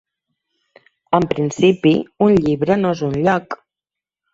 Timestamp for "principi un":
1.35-2.41